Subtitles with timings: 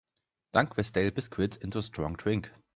[0.53, 2.49] Dunk the stale biscuits into strong drink.